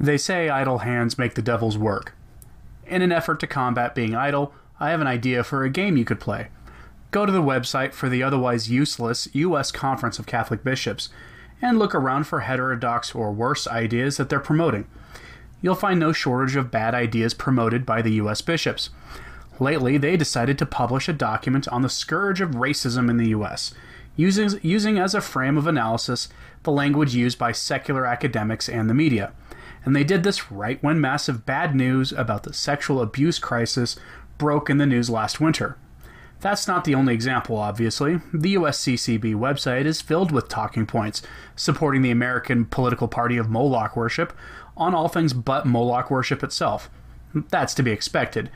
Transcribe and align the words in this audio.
They 0.00 0.16
say 0.16 0.48
idle 0.48 0.78
hands 0.78 1.18
make 1.18 1.34
the 1.34 1.42
devil's 1.42 1.76
work. 1.76 2.14
In 2.86 3.02
an 3.02 3.12
effort 3.12 3.38
to 3.40 3.46
combat 3.46 3.94
being 3.94 4.14
idle, 4.14 4.54
I 4.80 4.90
have 4.90 5.02
an 5.02 5.06
idea 5.06 5.44
for 5.44 5.62
a 5.62 5.68
game 5.68 5.98
you 5.98 6.06
could 6.06 6.18
play. 6.18 6.48
Go 7.10 7.26
to 7.26 7.32
the 7.32 7.42
website 7.42 7.92
for 7.92 8.08
the 8.08 8.22
otherwise 8.22 8.70
useless 8.70 9.28
U.S. 9.34 9.70
Conference 9.70 10.18
of 10.18 10.24
Catholic 10.24 10.64
Bishops 10.64 11.10
and 11.60 11.78
look 11.78 11.94
around 11.94 12.24
for 12.24 12.40
heterodox 12.40 13.14
or 13.14 13.30
worse 13.30 13.68
ideas 13.68 14.16
that 14.16 14.30
they're 14.30 14.40
promoting. 14.40 14.86
You'll 15.60 15.74
find 15.74 16.00
no 16.00 16.12
shortage 16.12 16.56
of 16.56 16.70
bad 16.70 16.94
ideas 16.94 17.34
promoted 17.34 17.84
by 17.84 18.00
the 18.00 18.12
U.S. 18.12 18.40
bishops. 18.40 18.88
Lately, 19.58 19.98
they 19.98 20.16
decided 20.16 20.56
to 20.58 20.66
publish 20.66 21.10
a 21.10 21.12
document 21.12 21.68
on 21.68 21.82
the 21.82 21.90
scourge 21.90 22.40
of 22.40 22.52
racism 22.52 23.10
in 23.10 23.18
the 23.18 23.28
U.S., 23.28 23.74
using, 24.16 24.58
using 24.62 24.98
as 24.98 25.14
a 25.14 25.20
frame 25.20 25.58
of 25.58 25.66
analysis 25.66 26.30
the 26.62 26.72
language 26.72 27.14
used 27.14 27.38
by 27.38 27.52
secular 27.52 28.06
academics 28.06 28.66
and 28.66 28.88
the 28.88 28.94
media. 28.94 29.32
And 29.84 29.96
they 29.96 30.04
did 30.04 30.22
this 30.22 30.50
right 30.50 30.82
when 30.82 31.00
massive 31.00 31.46
bad 31.46 31.74
news 31.74 32.12
about 32.12 32.42
the 32.42 32.52
sexual 32.52 33.00
abuse 33.00 33.38
crisis 33.38 33.96
broke 34.38 34.68
in 34.68 34.78
the 34.78 34.86
news 34.86 35.08
last 35.08 35.40
winter. 35.40 35.76
That's 36.40 36.66
not 36.66 36.84
the 36.84 36.94
only 36.94 37.12
example, 37.12 37.56
obviously. 37.56 38.20
The 38.32 38.54
USCCB 38.54 39.34
website 39.34 39.84
is 39.84 40.00
filled 40.00 40.32
with 40.32 40.48
talking 40.48 40.86
points 40.86 41.22
supporting 41.54 42.00
the 42.02 42.10
American 42.10 42.64
political 42.64 43.08
party 43.08 43.36
of 43.36 43.50
Moloch 43.50 43.94
worship 43.94 44.32
on 44.76 44.94
all 44.94 45.08
things 45.08 45.34
but 45.34 45.66
Moloch 45.66 46.10
worship 46.10 46.42
itself. 46.42 46.90
That's 47.34 47.74
to 47.74 47.82
be 47.82 47.90
expected. 47.90 48.50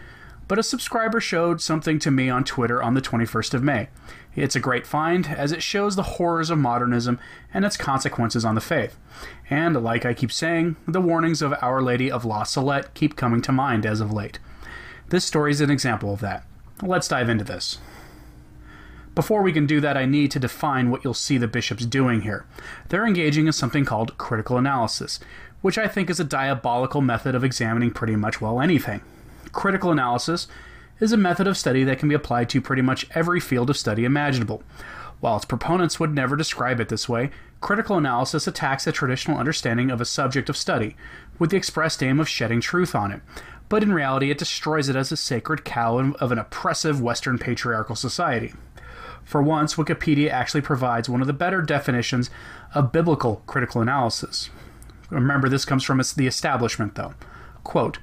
But 0.47 0.59
a 0.59 0.63
subscriber 0.63 1.21
showed 1.21 1.61
something 1.61 1.99
to 2.01 2.11
me 2.11 2.29
on 2.29 2.45
Twitter 2.45 2.83
on 2.83 2.95
the 2.95 3.01
21st 3.01 3.55
of 3.55 3.63
May. 3.63 3.89
It's 4.37 4.57
a 4.57 4.61
great 4.61 4.87
find, 4.87 5.27
as 5.27 5.53
it 5.53 5.63
shows 5.63 5.97
the 5.97 6.03
horrors 6.03 6.51
of 6.51 6.59
modernism 6.59 7.19
and 7.53 7.65
its 7.65 7.77
consequences 7.77 8.45
on 8.45 8.55
the 8.55 8.61
faith. 8.61 8.99
And, 9.49 9.83
like 9.83 10.05
I 10.05 10.13
keep 10.13 10.33
saying, 10.33 10.77
the 10.87 11.01
warnings 11.01 11.41
of 11.41 11.55
Our 11.63 11.81
Lady 11.81 12.11
of 12.11 12.25
La 12.25 12.43
Salette 12.43 12.93
keep 12.95 13.17
coming 13.17 13.41
to 13.43 13.53
mind 13.53 13.87
as 13.87 14.01
of 14.01 14.13
late. 14.13 14.39
This 15.09 15.25
story 15.25 15.51
is 15.51 15.61
an 15.61 15.71
example 15.71 16.13
of 16.13 16.21
that. 16.21 16.45
Let's 16.83 17.09
dive 17.09 17.29
into 17.29 17.45
this. 17.45 17.79
Before 19.15 19.43
we 19.43 19.53
can 19.53 19.65
do 19.65 19.81
that, 19.81 19.97
I 19.97 20.07
need 20.07 20.33
to 20.33 20.41
define 20.41 20.91
what 20.91 21.05
you'll 21.05 21.15
see 21.15 21.39
the 21.39 21.47
bishops 21.47 21.87
doing 21.87 22.23
here. 22.23 22.45
They're 22.89 23.07
engaging 23.07 23.47
in 23.47 23.53
something 23.53 23.85
called 23.85 24.19
critical 24.19 24.59
analysis, 24.59 25.21
which 25.63 25.79
I 25.79 25.87
think 25.87 26.11
is 26.11 26.19
a 26.19 26.25
diabolical 26.25 27.01
method 27.01 27.35
of 27.37 27.45
examining 27.45 27.93
pretty 27.93 28.17
much, 28.17 28.41
well, 28.41 28.61
anything. 28.61 29.01
Critical 29.53 29.93
analysis 29.93 30.49
is 31.01 31.13
a 31.13 31.17
method 31.17 31.47
of 31.47 31.57
study 31.57 31.85
that 31.85 31.99
can 31.99 32.09
be 32.09 32.15
applied 32.15 32.49
to 32.51 32.61
pretty 32.61 32.83
much 32.83 33.07
every 33.15 33.41
field 33.41 33.71
of 33.71 33.77
study 33.77 34.05
imaginable. 34.05 34.63
While 35.21 35.37
its 35.37 35.45
proponents 35.45 35.99
would 35.99 36.15
never 36.15 36.37
describe 36.37 36.81
it 36.81 36.89
this 36.89 37.09
way, 37.09 37.31
critical 37.61 37.97
analysis 37.97 38.47
attacks 38.47 38.85
the 38.85 38.93
traditional 38.93 39.39
understanding 39.39 39.91
of 39.91 40.01
a 40.01 40.05
subject 40.05 40.49
of 40.49 40.57
study, 40.57 40.97
with 41.39 41.51
the 41.51 41.57
expressed 41.57 42.03
aim 42.03 42.21
of 42.21 42.29
shedding 42.29 42.61
truth 42.61 42.95
on 42.95 43.11
it, 43.11 43.23
but 43.69 43.83
in 43.83 43.93
reality 43.93 44.31
it 44.31 44.39
destroys 44.39 44.89
it 44.89 44.97
as 44.97 45.11
a 45.11 45.17
sacred 45.17 45.65
cow 45.65 45.99
of 45.99 46.31
an 46.31 46.39
oppressive 46.39 47.01
Western 47.01 47.39
patriarchal 47.39 47.97
society. 47.97 48.53
For 49.25 49.43
once, 49.43 49.77
Wikipedia 49.77 50.31
actually 50.31 50.61
provides 50.61 51.09
one 51.09 51.23
of 51.23 51.27
the 51.27 51.33
better 51.33 51.63
definitions 51.63 52.29
of 52.75 52.93
biblical 52.93 53.43
critical 53.47 53.81
analysis. 53.81 54.51
Remember, 55.09 55.49
this 55.49 55.65
comes 55.65 55.83
from 55.83 56.03
the 56.17 56.27
establishment, 56.27 56.95
though. 56.95 57.15
Quote, 57.63 57.99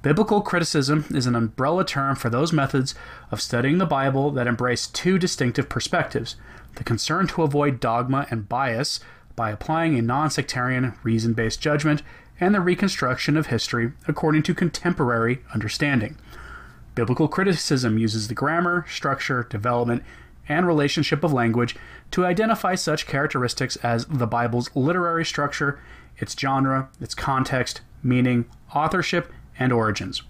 Biblical 0.00 0.42
criticism 0.42 1.06
is 1.10 1.26
an 1.26 1.34
umbrella 1.34 1.84
term 1.84 2.14
for 2.14 2.30
those 2.30 2.52
methods 2.52 2.94
of 3.32 3.42
studying 3.42 3.78
the 3.78 3.86
Bible 3.86 4.30
that 4.30 4.46
embrace 4.46 4.86
two 4.86 5.18
distinctive 5.18 5.68
perspectives 5.68 6.36
the 6.76 6.84
concern 6.84 7.26
to 7.26 7.42
avoid 7.42 7.80
dogma 7.80 8.26
and 8.30 8.48
bias 8.48 9.00
by 9.34 9.50
applying 9.50 9.98
a 9.98 10.02
non 10.02 10.30
sectarian, 10.30 10.94
reason 11.02 11.32
based 11.32 11.60
judgment, 11.60 12.02
and 12.38 12.54
the 12.54 12.60
reconstruction 12.60 13.36
of 13.36 13.46
history 13.46 13.92
according 14.06 14.44
to 14.44 14.54
contemporary 14.54 15.40
understanding. 15.52 16.16
Biblical 16.94 17.26
criticism 17.26 17.98
uses 17.98 18.28
the 18.28 18.34
grammar, 18.34 18.86
structure, 18.88 19.46
development, 19.50 20.04
and 20.48 20.66
relationship 20.66 21.24
of 21.24 21.32
language 21.32 21.74
to 22.12 22.24
identify 22.24 22.76
such 22.76 23.06
characteristics 23.06 23.76
as 23.76 24.06
the 24.06 24.26
Bible's 24.26 24.70
literary 24.76 25.24
structure, 25.24 25.80
its 26.16 26.38
genre, 26.38 26.88
its 27.00 27.14
context, 27.14 27.80
meaning, 28.02 28.44
authorship, 28.74 29.32
and 29.58 29.72
origins. 29.72 30.22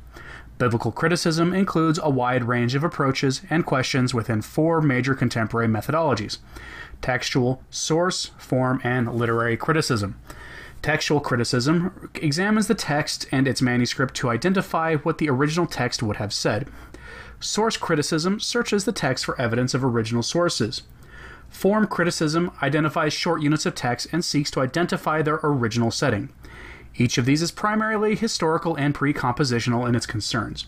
Biblical 0.58 0.90
criticism 0.90 1.54
includes 1.54 2.00
a 2.02 2.10
wide 2.10 2.44
range 2.44 2.74
of 2.74 2.82
approaches 2.82 3.42
and 3.48 3.64
questions 3.64 4.12
within 4.12 4.42
four 4.42 4.80
major 4.80 5.14
contemporary 5.14 5.68
methodologies 5.68 6.38
textual, 7.00 7.62
source, 7.70 8.32
form, 8.38 8.80
and 8.82 9.14
literary 9.14 9.56
criticism. 9.56 10.18
Textual 10.82 11.20
criticism 11.20 12.10
examines 12.16 12.66
the 12.66 12.74
text 12.74 13.28
and 13.30 13.46
its 13.46 13.62
manuscript 13.62 14.14
to 14.14 14.30
identify 14.30 14.96
what 14.96 15.18
the 15.18 15.28
original 15.28 15.66
text 15.66 16.02
would 16.02 16.16
have 16.16 16.32
said. 16.32 16.68
Source 17.40 17.76
criticism 17.76 18.40
searches 18.40 18.84
the 18.84 18.92
text 18.92 19.24
for 19.24 19.40
evidence 19.40 19.74
of 19.74 19.84
original 19.84 20.22
sources. 20.24 20.82
Form 21.48 21.86
criticism 21.86 22.50
identifies 22.62 23.12
short 23.12 23.42
units 23.42 23.64
of 23.64 23.74
text 23.74 24.08
and 24.12 24.24
seeks 24.24 24.50
to 24.50 24.60
identify 24.60 25.22
their 25.22 25.40
original 25.42 25.90
setting. 25.90 26.30
Each 26.98 27.16
of 27.16 27.24
these 27.24 27.42
is 27.42 27.52
primarily 27.52 28.16
historical 28.16 28.74
and 28.74 28.94
pre-compositional 28.94 29.88
in 29.88 29.94
its 29.94 30.04
concerns. 30.04 30.66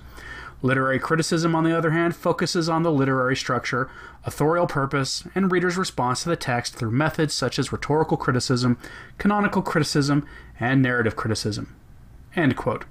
Literary 0.63 0.99
criticism, 0.99 1.55
on 1.55 1.65
the 1.65 1.77
other 1.77 1.91
hand, 1.91 2.15
focuses 2.15 2.69
on 2.69 2.83
the 2.83 2.93
literary 2.93 3.35
structure, 3.35 3.91
authorial 4.25 4.67
purpose, 4.67 5.25
and 5.35 5.51
readers' 5.51 5.77
response 5.77 6.23
to 6.23 6.29
the 6.29 6.37
text 6.37 6.77
through 6.77 6.93
methods 6.93 7.35
such 7.35 7.59
as 7.59 7.73
rhetorical 7.73 8.17
criticism, 8.17 8.79
canonical 9.19 9.63
criticism, 9.63 10.27
and 10.61 10.81
narrative 10.81 11.17
criticism. 11.17 11.75
End 12.37 12.57
quote. 12.57 12.85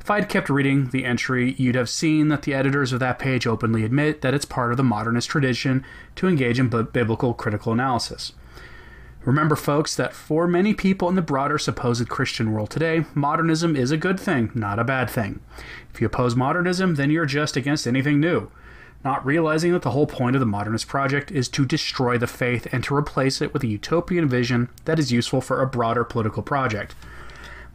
If 0.00 0.10
I'd 0.10 0.28
kept 0.28 0.48
reading 0.48 0.90
the 0.90 1.04
entry, 1.04 1.54
you'd 1.58 1.74
have 1.74 1.90
seen 1.90 2.28
that 2.28 2.42
the 2.42 2.54
editors 2.54 2.92
of 2.92 3.00
that 3.00 3.18
page 3.18 3.46
openly 3.46 3.84
admit 3.84 4.22
that 4.22 4.34
it's 4.34 4.44
part 4.44 4.70
of 4.70 4.76
the 4.76 4.82
modernist 4.82 5.28
tradition 5.28 5.84
to 6.14 6.28
engage 6.28 6.58
in 6.58 6.68
biblical 6.68 7.34
critical 7.34 7.72
analysis. 7.72 8.32
Remember, 9.26 9.56
folks, 9.56 9.96
that 9.96 10.14
for 10.14 10.46
many 10.46 10.72
people 10.72 11.08
in 11.08 11.16
the 11.16 11.20
broader 11.20 11.58
supposed 11.58 12.08
Christian 12.08 12.52
world 12.52 12.70
today, 12.70 13.06
modernism 13.12 13.74
is 13.74 13.90
a 13.90 13.96
good 13.96 14.20
thing, 14.20 14.52
not 14.54 14.78
a 14.78 14.84
bad 14.84 15.10
thing. 15.10 15.40
If 15.92 16.00
you 16.00 16.06
oppose 16.06 16.36
modernism, 16.36 16.94
then 16.94 17.10
you're 17.10 17.26
just 17.26 17.56
against 17.56 17.88
anything 17.88 18.20
new, 18.20 18.52
not 19.04 19.26
realizing 19.26 19.72
that 19.72 19.82
the 19.82 19.90
whole 19.90 20.06
point 20.06 20.36
of 20.36 20.40
the 20.40 20.46
modernist 20.46 20.86
project 20.86 21.32
is 21.32 21.48
to 21.48 21.66
destroy 21.66 22.16
the 22.16 22.28
faith 22.28 22.68
and 22.70 22.84
to 22.84 22.94
replace 22.94 23.42
it 23.42 23.52
with 23.52 23.64
a 23.64 23.66
utopian 23.66 24.28
vision 24.28 24.68
that 24.84 25.00
is 25.00 25.10
useful 25.10 25.40
for 25.40 25.60
a 25.60 25.66
broader 25.66 26.04
political 26.04 26.44
project. 26.44 26.94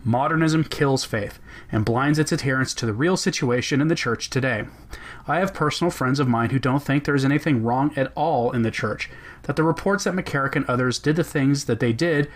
Modernism 0.04 0.64
kills 0.64 1.06
faith 1.06 1.40
and 1.72 1.86
blinds 1.86 2.18
its 2.18 2.34
adherents 2.34 2.74
to 2.74 2.86
the 2.86 2.94
real 2.94 3.16
situation 3.16 3.82
in 3.82 3.88
the 3.88 3.96
church 3.96 4.30
today. 4.30 4.66
I 5.28 5.40
have 5.40 5.54
personal 5.54 5.92
friends 5.92 6.20
of 6.20 6.28
mine 6.28 6.50
who 6.50 6.60
don't 6.60 6.82
think 6.82 7.04
there's 7.04 7.24
anything 7.24 7.64
wrong 7.64 7.94
at 7.96 8.12
all 8.16 8.52
in 8.52 8.64
the 8.64 8.72
church, 8.72 9.10
that 9.44 9.56
the 9.56 9.64
reports 9.64 10.06
that 10.06 10.16
McCarrick 10.16 10.56
and 10.56 10.66
others 10.66 10.98
did 10.98 11.16
the 11.16 11.24
things 11.24 11.66
that 11.66 11.80
they 11.80 11.94
did 11.94 12.30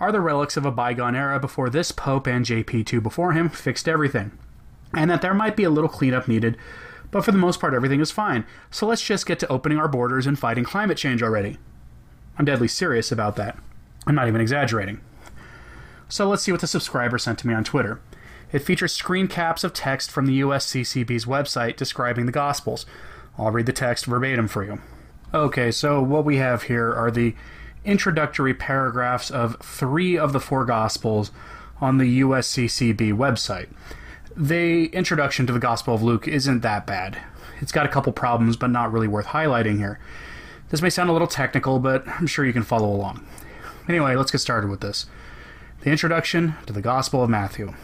are 0.00 0.10
the 0.10 0.20
relics 0.20 0.56
of 0.56 0.64
a 0.64 0.70
bygone 0.70 1.14
era 1.14 1.38
before 1.38 1.68
this 1.68 1.92
Pope 1.92 2.26
and 2.26 2.46
JP2 2.46 3.02
before 3.02 3.32
him 3.32 3.50
fixed 3.50 3.86
everything, 3.86 4.36
and 4.94 5.10
that 5.10 5.20
there 5.20 5.34
might 5.34 5.54
be 5.54 5.64
a 5.64 5.70
little 5.70 5.90
cleanup 5.90 6.26
needed, 6.26 6.56
but 7.10 7.24
for 7.24 7.30
the 7.30 7.38
most 7.38 7.60
part, 7.60 7.74
everything 7.74 8.00
is 8.00 8.10
fine. 8.10 8.46
So 8.70 8.86
let's 8.86 9.02
just 9.02 9.26
get 9.26 9.38
to 9.40 9.52
opening 9.52 9.78
our 9.78 9.86
borders 9.86 10.26
and 10.26 10.38
fighting 10.38 10.64
climate 10.64 10.96
change 10.96 11.22
already. 11.22 11.58
I'm 12.38 12.46
deadly 12.46 12.68
serious 12.68 13.12
about 13.12 13.36
that. 13.36 13.58
I'm 14.06 14.14
not 14.14 14.28
even 14.28 14.40
exaggerating. 14.40 15.02
So 16.12 16.28
let's 16.28 16.42
see 16.42 16.52
what 16.52 16.60
the 16.60 16.66
subscriber 16.66 17.16
sent 17.16 17.38
to 17.38 17.46
me 17.46 17.54
on 17.54 17.64
Twitter. 17.64 17.98
It 18.52 18.58
features 18.58 18.92
screen 18.92 19.28
caps 19.28 19.64
of 19.64 19.72
text 19.72 20.10
from 20.10 20.26
the 20.26 20.42
USCCB's 20.42 21.24
website 21.24 21.74
describing 21.74 22.26
the 22.26 22.32
Gospels. 22.32 22.84
I'll 23.38 23.50
read 23.50 23.64
the 23.64 23.72
text 23.72 24.04
verbatim 24.04 24.46
for 24.46 24.62
you. 24.62 24.82
Okay, 25.32 25.70
so 25.70 26.02
what 26.02 26.26
we 26.26 26.36
have 26.36 26.64
here 26.64 26.92
are 26.92 27.10
the 27.10 27.34
introductory 27.86 28.52
paragraphs 28.52 29.30
of 29.30 29.56
three 29.62 30.18
of 30.18 30.34
the 30.34 30.38
four 30.38 30.66
Gospels 30.66 31.30
on 31.80 31.96
the 31.96 32.20
USCCB 32.20 33.14
website. 33.14 33.70
The 34.36 34.88
introduction 34.88 35.46
to 35.46 35.52
the 35.54 35.58
Gospel 35.58 35.94
of 35.94 36.02
Luke 36.02 36.28
isn't 36.28 36.60
that 36.60 36.86
bad. 36.86 37.22
It's 37.62 37.72
got 37.72 37.86
a 37.86 37.88
couple 37.88 38.12
problems, 38.12 38.58
but 38.58 38.68
not 38.68 38.92
really 38.92 39.08
worth 39.08 39.28
highlighting 39.28 39.78
here. 39.78 39.98
This 40.68 40.82
may 40.82 40.90
sound 40.90 41.08
a 41.08 41.14
little 41.14 41.26
technical, 41.26 41.78
but 41.78 42.06
I'm 42.06 42.26
sure 42.26 42.44
you 42.44 42.52
can 42.52 42.64
follow 42.64 42.90
along. 42.90 43.26
Anyway, 43.88 44.14
let's 44.14 44.30
get 44.30 44.42
started 44.42 44.68
with 44.68 44.82
this. 44.82 45.06
The 45.82 45.90
introduction 45.90 46.54
to 46.66 46.72
the 46.72 46.80
Gospel 46.80 47.24
of 47.24 47.30
Matthew. 47.30 47.74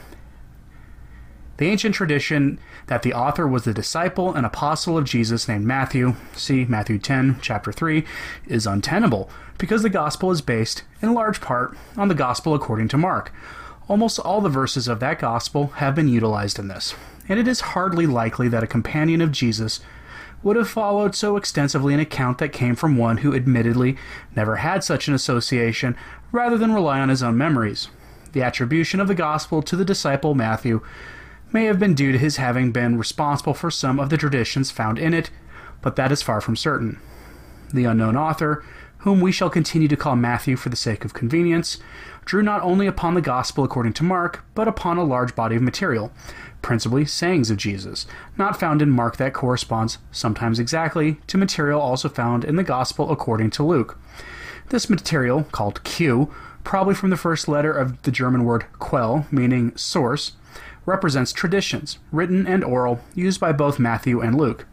The 1.56 1.66
ancient 1.66 1.96
tradition 1.96 2.60
that 2.86 3.02
the 3.02 3.12
author 3.12 3.44
was 3.44 3.64
the 3.64 3.74
disciple 3.74 4.32
and 4.32 4.46
apostle 4.46 4.96
of 4.96 5.04
Jesus 5.04 5.48
named 5.48 5.64
Matthew, 5.64 6.14
see 6.32 6.64
Matthew 6.64 7.00
10, 7.00 7.38
chapter 7.42 7.72
3, 7.72 8.04
is 8.46 8.68
untenable 8.68 9.28
because 9.58 9.82
the 9.82 9.90
gospel 9.90 10.30
is 10.30 10.40
based, 10.40 10.84
in 11.02 11.12
large 11.12 11.40
part, 11.40 11.76
on 11.96 12.06
the 12.06 12.14
gospel 12.14 12.54
according 12.54 12.86
to 12.86 12.96
Mark. 12.96 13.32
Almost 13.88 14.20
all 14.20 14.40
the 14.40 14.48
verses 14.48 14.86
of 14.86 15.00
that 15.00 15.18
gospel 15.18 15.66
have 15.78 15.96
been 15.96 16.06
utilized 16.06 16.60
in 16.60 16.68
this, 16.68 16.94
and 17.28 17.40
it 17.40 17.48
is 17.48 17.60
hardly 17.74 18.06
likely 18.06 18.46
that 18.46 18.62
a 18.62 18.68
companion 18.68 19.20
of 19.20 19.32
Jesus 19.32 19.80
would 20.42 20.54
have 20.54 20.68
followed 20.68 21.16
so 21.16 21.36
extensively 21.36 21.94
an 21.94 22.00
account 22.00 22.38
that 22.38 22.52
came 22.52 22.76
from 22.76 22.96
one 22.96 23.18
who 23.18 23.34
admittedly 23.34 23.96
never 24.36 24.56
had 24.56 24.84
such 24.84 25.08
an 25.08 25.14
association 25.14 25.96
rather 26.32 26.58
than 26.58 26.72
rely 26.72 27.00
on 27.00 27.08
his 27.08 27.22
own 27.22 27.36
memories. 27.36 27.88
The 28.32 28.42
attribution 28.42 29.00
of 29.00 29.08
the 29.08 29.14
gospel 29.14 29.62
to 29.62 29.76
the 29.76 29.84
disciple 29.84 30.34
Matthew 30.34 30.82
may 31.52 31.64
have 31.64 31.78
been 31.78 31.94
due 31.94 32.12
to 32.12 32.18
his 32.18 32.36
having 32.36 32.72
been 32.72 32.98
responsible 32.98 33.54
for 33.54 33.70
some 33.70 33.98
of 33.98 34.10
the 34.10 34.18
traditions 34.18 34.70
found 34.70 34.98
in 34.98 35.14
it, 35.14 35.30
but 35.80 35.96
that 35.96 36.12
is 36.12 36.22
far 36.22 36.40
from 36.40 36.56
certain. 36.56 36.98
The 37.72 37.84
unknown 37.84 38.16
author, 38.16 38.64
whom 38.98 39.20
we 39.20 39.32
shall 39.32 39.48
continue 39.48 39.88
to 39.88 39.96
call 39.96 40.16
Matthew 40.16 40.56
for 40.56 40.68
the 40.68 40.76
sake 40.76 41.04
of 41.04 41.14
convenience, 41.14 41.78
drew 42.24 42.42
not 42.42 42.62
only 42.62 42.86
upon 42.86 43.14
the 43.14 43.22
gospel 43.22 43.64
according 43.64 43.94
to 43.94 44.04
Mark, 44.04 44.44
but 44.54 44.68
upon 44.68 44.98
a 44.98 45.04
large 45.04 45.34
body 45.34 45.56
of 45.56 45.62
material, 45.62 46.12
principally 46.60 47.06
sayings 47.06 47.50
of 47.50 47.56
Jesus, 47.56 48.06
not 48.36 48.60
found 48.60 48.82
in 48.82 48.90
Mark 48.90 49.16
that 49.16 49.32
corresponds, 49.32 49.98
sometimes 50.10 50.58
exactly, 50.58 51.20
to 51.28 51.38
material 51.38 51.80
also 51.80 52.08
found 52.08 52.44
in 52.44 52.56
the 52.56 52.64
gospel 52.64 53.10
according 53.10 53.50
to 53.50 53.62
Luke. 53.62 53.98
This 54.70 54.90
material, 54.90 55.44
called 55.44 55.82
Q, 55.84 56.32
probably 56.62 56.94
from 56.94 57.08
the 57.08 57.16
first 57.16 57.48
letter 57.48 57.72
of 57.72 58.02
the 58.02 58.10
German 58.10 58.44
word 58.44 58.66
Quell, 58.78 59.26
meaning 59.30 59.74
source, 59.76 60.32
represents 60.84 61.32
traditions, 61.32 61.98
written 62.12 62.46
and 62.46 62.62
oral, 62.62 63.00
used 63.14 63.40
by 63.40 63.52
both 63.52 63.78
Matthew 63.78 64.20
and 64.20 64.36
Luke. 64.36 64.66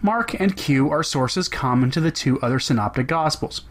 Mark 0.00 0.38
and 0.40 0.56
Q 0.56 0.90
are 0.90 1.02
sources 1.02 1.48
common 1.48 1.90
to 1.90 2.00
the 2.00 2.10
two 2.10 2.40
other 2.40 2.58
synoptic 2.58 3.06
gospels. 3.06 3.62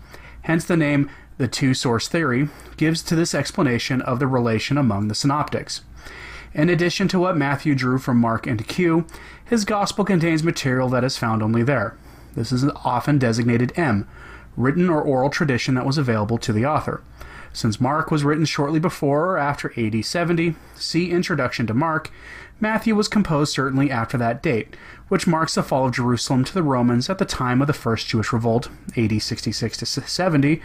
Hence 0.43 0.65
the 0.65 0.77
name 0.77 1.09
the 1.37 1.47
two 1.47 1.73
source 1.73 2.07
theory 2.07 2.49
gives 2.77 3.01
to 3.03 3.15
this 3.15 3.33
explanation 3.33 4.01
of 4.01 4.19
the 4.19 4.27
relation 4.27 4.77
among 4.77 5.07
the 5.07 5.15
synoptics. 5.15 5.81
In 6.53 6.69
addition 6.69 7.07
to 7.09 7.19
what 7.19 7.37
Matthew 7.37 7.73
drew 7.73 7.97
from 7.97 8.17
Mark 8.17 8.45
and 8.45 8.67
Q, 8.67 9.05
his 9.43 9.65
gospel 9.65 10.05
contains 10.05 10.43
material 10.43 10.89
that 10.89 11.03
is 11.03 11.17
found 11.17 11.41
only 11.41 11.63
there. 11.63 11.97
This 12.35 12.51
is 12.51 12.65
often 12.83 13.17
designated 13.17 13.73
M, 13.75 14.07
written 14.57 14.89
or 14.89 15.01
oral 15.01 15.29
tradition 15.29 15.75
that 15.75 15.85
was 15.85 15.97
available 15.97 16.37
to 16.39 16.51
the 16.51 16.65
author. 16.65 17.01
Since 17.53 17.79
Mark 17.79 18.11
was 18.11 18.23
written 18.23 18.45
shortly 18.45 18.79
before 18.79 19.31
or 19.31 19.37
after 19.37 19.73
AD 19.79 20.03
70, 20.03 20.55
see 20.75 21.11
Introduction 21.11 21.65
to 21.67 21.73
Mark, 21.73 22.11
Matthew 22.59 22.95
was 22.95 23.07
composed 23.07 23.53
certainly 23.53 23.91
after 23.91 24.17
that 24.17 24.41
date, 24.41 24.75
which 25.09 25.27
marks 25.27 25.55
the 25.55 25.63
fall 25.63 25.85
of 25.85 25.93
Jerusalem 25.93 26.43
to 26.43 26.53
the 26.53 26.63
Romans 26.63 27.09
at 27.09 27.19
the 27.19 27.25
time 27.25 27.61
of 27.61 27.67
the 27.67 27.73
First 27.73 28.07
Jewish 28.07 28.33
Revolt, 28.33 28.69
AD 28.97 29.21
66 29.21 29.77
to 29.77 29.85
70, 29.85 30.61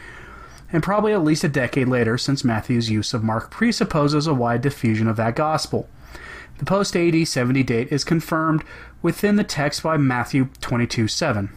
and 0.73 0.83
probably 0.83 1.12
at 1.12 1.23
least 1.23 1.44
a 1.44 1.49
decade 1.49 1.89
later, 1.89 2.17
since 2.17 2.44
Matthew's 2.44 2.91
use 2.91 3.12
of 3.12 3.23
Mark 3.23 3.50
presupposes 3.50 4.27
a 4.27 4.33
wide 4.35 4.62
diffusion 4.62 5.06
of 5.06 5.17
that 5.17 5.37
gospel. 5.37 5.87
The 6.59 6.65
post 6.65 6.97
AD 6.97 7.29
70 7.29 7.62
date 7.62 7.93
is 7.93 8.05
confirmed 8.05 8.65
within 9.03 9.37
the 9.37 9.44
text 9.44 9.83
by 9.83 9.97
Matthew 9.99 10.49
22 10.61 11.09
7, 11.09 11.50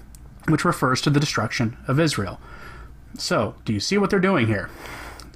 which 0.47 0.65
refers 0.65 1.01
to 1.01 1.09
the 1.09 1.19
destruction 1.19 1.77
of 1.87 1.99
Israel. 1.99 2.39
So, 3.17 3.55
do 3.65 3.73
you 3.73 3.79
see 3.79 3.97
what 3.97 4.09
they're 4.09 4.19
doing 4.19 4.47
here? 4.47 4.69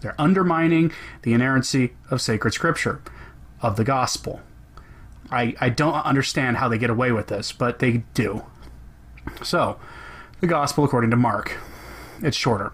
They're 0.02 0.20
undermining 0.20 0.92
the 1.24 1.34
inerrancy 1.34 1.94
of 2.10 2.22
sacred 2.22 2.54
scripture, 2.54 3.02
of 3.62 3.76
the 3.76 3.84
gospel. 3.84 4.42
I, 5.32 5.56
I 5.60 5.70
don't 5.70 5.94
understand 5.94 6.58
how 6.58 6.68
they 6.68 6.78
get 6.78 6.90
away 6.90 7.12
with 7.12 7.28
this, 7.28 7.52
but 7.52 7.80
they 7.80 8.04
do. 8.14 8.44
So, 9.44 9.80
the 10.40 10.48
gospel 10.48 10.84
according 10.84 11.12
to 11.12 11.18
Mark. 11.18 11.58
It's 12.22 12.38
shorter. 12.38 12.74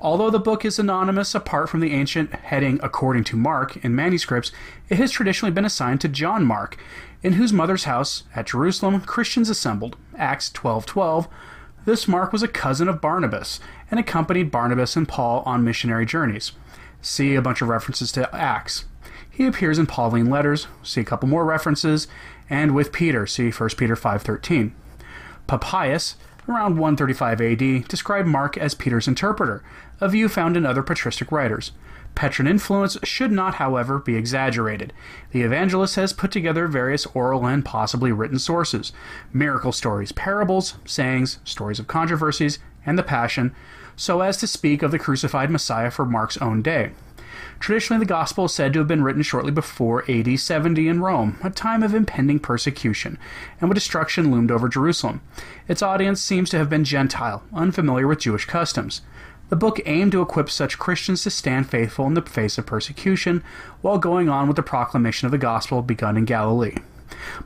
Although 0.00 0.30
the 0.30 0.38
book 0.38 0.64
is 0.64 0.78
anonymous 0.78 1.34
apart 1.34 1.68
from 1.68 1.80
the 1.80 1.92
ancient 1.92 2.32
heading 2.32 2.78
according 2.82 3.24
to 3.24 3.36
Mark 3.36 3.76
in 3.84 3.96
manuscripts, 3.96 4.52
it 4.88 4.98
has 4.98 5.10
traditionally 5.10 5.52
been 5.52 5.64
assigned 5.64 6.00
to 6.02 6.08
John 6.08 6.44
Mark, 6.44 6.76
in 7.22 7.32
whose 7.32 7.52
mother's 7.52 7.84
house 7.84 8.22
at 8.34 8.46
Jerusalem 8.46 9.00
Christians 9.00 9.50
assembled. 9.50 9.96
Acts 10.18 10.50
12:12. 10.50 11.28
This 11.84 12.06
Mark 12.06 12.32
was 12.32 12.42
a 12.42 12.48
cousin 12.48 12.88
of 12.88 13.00
Barnabas 13.00 13.60
and 13.90 13.98
accompanied 13.98 14.50
Barnabas 14.50 14.96
and 14.96 15.08
Paul 15.08 15.42
on 15.46 15.64
missionary 15.64 16.04
journeys. 16.04 16.52
See 17.00 17.34
a 17.34 17.42
bunch 17.42 17.62
of 17.62 17.68
references 17.68 18.12
to 18.12 18.34
Acts. 18.34 18.84
He 19.30 19.46
appears 19.46 19.78
in 19.78 19.86
Pauline 19.86 20.28
letters, 20.28 20.66
see 20.82 21.00
a 21.00 21.04
couple 21.04 21.28
more 21.28 21.44
references, 21.44 22.08
and 22.50 22.74
with 22.74 22.92
Peter, 22.92 23.26
see 23.26 23.50
1 23.50 23.76
Peter 23.78 23.94
5:13. 23.94 24.72
Papias 25.46 26.16
around 26.48 26.78
135 26.78 27.40
AD, 27.40 27.88
described 27.88 28.26
Mark 28.26 28.56
as 28.56 28.74
Peter's 28.74 29.06
interpreter, 29.06 29.62
a 30.00 30.08
view 30.08 30.28
found 30.28 30.56
in 30.56 30.64
other 30.64 30.82
patristic 30.82 31.30
writers. 31.30 31.72
Petrine 32.18 32.48
influence 32.48 32.96
should 33.04 33.30
not, 33.30 33.54
however, 33.54 34.00
be 34.00 34.16
exaggerated. 34.16 34.92
The 35.30 35.42
evangelist 35.42 35.94
has 35.94 36.12
put 36.12 36.32
together 36.32 36.66
various 36.66 37.06
oral 37.14 37.46
and 37.46 37.64
possibly 37.64 38.10
written 38.10 38.40
sources 38.40 38.90
miracle 39.32 39.70
stories, 39.70 40.10
parables, 40.10 40.74
sayings, 40.84 41.38
stories 41.44 41.78
of 41.78 41.86
controversies, 41.86 42.58
and 42.84 42.98
the 42.98 43.04
Passion, 43.04 43.54
so 43.94 44.20
as 44.20 44.36
to 44.38 44.48
speak 44.48 44.82
of 44.82 44.90
the 44.90 44.98
crucified 44.98 45.48
Messiah 45.48 45.92
for 45.92 46.04
Mark's 46.04 46.36
own 46.38 46.60
day. 46.60 46.90
Traditionally, 47.60 48.00
the 48.00 48.08
Gospel 48.08 48.46
is 48.46 48.52
said 48.52 48.72
to 48.72 48.80
have 48.80 48.88
been 48.88 49.04
written 49.04 49.22
shortly 49.22 49.52
before 49.52 50.04
AD 50.10 50.40
70 50.40 50.88
in 50.88 51.00
Rome, 51.00 51.38
a 51.44 51.50
time 51.50 51.84
of 51.84 51.94
impending 51.94 52.40
persecution, 52.40 53.16
and 53.60 53.70
when 53.70 53.76
destruction 53.76 54.32
loomed 54.32 54.50
over 54.50 54.68
Jerusalem. 54.68 55.20
Its 55.68 55.82
audience 55.82 56.20
seems 56.20 56.50
to 56.50 56.58
have 56.58 56.68
been 56.68 56.82
Gentile, 56.82 57.44
unfamiliar 57.54 58.08
with 58.08 58.18
Jewish 58.18 58.44
customs. 58.44 59.02
The 59.48 59.56
book 59.56 59.80
aimed 59.86 60.12
to 60.12 60.22
equip 60.22 60.50
such 60.50 60.78
Christians 60.78 61.22
to 61.22 61.30
stand 61.30 61.70
faithful 61.70 62.06
in 62.06 62.14
the 62.14 62.22
face 62.22 62.58
of 62.58 62.66
persecution, 62.66 63.42
while 63.80 63.98
going 63.98 64.28
on 64.28 64.46
with 64.46 64.56
the 64.56 64.62
proclamation 64.62 65.26
of 65.26 65.32
the 65.32 65.38
gospel 65.38 65.80
begun 65.80 66.16
in 66.16 66.26
Galilee. 66.26 66.76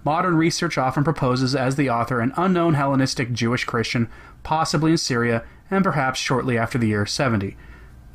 Modern 0.04 0.37
research 0.37 0.76
often 0.76 1.04
proposes 1.04 1.54
as 1.54 1.76
the 1.76 1.88
author 1.88 2.20
an 2.20 2.32
unknown 2.37 2.75
Hellenistic 2.75 3.32
Jewish 3.32 3.64
Christian, 3.64 4.08
possibly 4.43 4.90
in 4.90 4.99
Syria, 4.99 5.44
and 5.70 5.84
perhaps 5.84 6.19
shortly 6.19 6.58
after 6.58 6.76
the 6.78 6.88
year 6.88 7.06
70. 7.06 7.56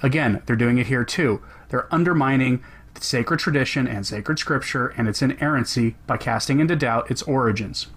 Again, 0.04 0.42
they're 0.46 0.56
doing 0.56 0.78
it 0.78 0.88
here 0.88 1.06
too. 1.06 1.42
They're 1.70 1.94
undermining 1.94 2.64
sacred 3.00 3.40
tradition 3.40 3.88
and 3.88 4.06
sacred 4.06 4.40
scripture 4.40 4.88
and 4.98 5.08
its 5.08 5.22
inerrancy 5.22 5.96
by 6.06 6.18
casting 6.18 6.60
into 6.60 6.76
doubt 6.76 7.10
its 7.10 7.22
origins. 7.24 7.88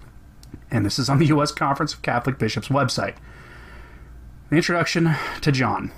And 0.69 0.85
this 0.85 0.99
is 0.99 1.09
on 1.09 1.19
the 1.19 1.25
U.S. 1.27 1.51
Conference 1.51 1.93
of 1.93 2.01
Catholic 2.01 2.37
Bishops 2.37 2.69
website. 2.69 3.15
The 4.51 4.57
introduction 4.57 5.15
to 5.39 5.51
John. 5.53 5.93